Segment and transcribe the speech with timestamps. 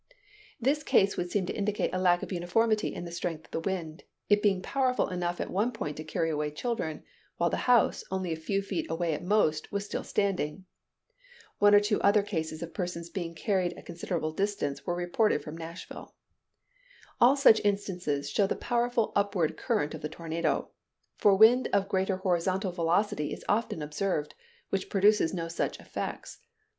[0.59, 3.59] This case would seem to indicate a lack of uniformity in the strength of the
[3.59, 7.03] wind; it being powerful enough at one point to carry away children,
[7.37, 10.65] while the house, only a few feet away at most, was still standing.
[11.59, 15.55] One or two other cases of persons being carried a considerable distance were reported from
[15.55, 16.15] Nashville.
[17.19, 20.71] All such instances show the powerful upward current of the tornado;
[21.19, 24.33] for wind of greater horizontal velocity is often observed,
[24.69, 26.39] which produces no such effects.